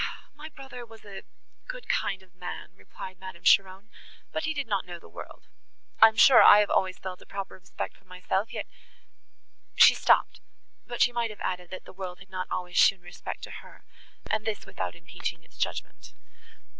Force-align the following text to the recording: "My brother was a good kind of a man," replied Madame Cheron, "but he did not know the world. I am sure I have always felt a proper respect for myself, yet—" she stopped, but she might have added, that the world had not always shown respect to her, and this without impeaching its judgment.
"My 0.35 0.49
brother 0.49 0.83
was 0.83 1.05
a 1.05 1.21
good 1.67 1.87
kind 1.87 2.23
of 2.23 2.33
a 2.33 2.37
man," 2.39 2.71
replied 2.75 3.19
Madame 3.19 3.43
Cheron, 3.43 3.91
"but 4.31 4.45
he 4.45 4.53
did 4.55 4.65
not 4.65 4.83
know 4.83 4.97
the 4.97 5.07
world. 5.07 5.45
I 6.01 6.07
am 6.07 6.15
sure 6.15 6.41
I 6.41 6.57
have 6.61 6.71
always 6.71 6.97
felt 6.97 7.21
a 7.21 7.25
proper 7.27 7.59
respect 7.59 7.97
for 7.97 8.05
myself, 8.05 8.51
yet—" 8.51 8.65
she 9.75 9.93
stopped, 9.93 10.41
but 10.87 11.01
she 11.03 11.11
might 11.11 11.29
have 11.29 11.39
added, 11.41 11.69
that 11.69 11.85
the 11.85 11.93
world 11.93 12.17
had 12.17 12.31
not 12.31 12.47
always 12.49 12.77
shown 12.77 13.01
respect 13.01 13.43
to 13.43 13.51
her, 13.61 13.83
and 14.27 14.43
this 14.43 14.65
without 14.65 14.95
impeaching 14.95 15.43
its 15.43 15.55
judgment. 15.55 16.15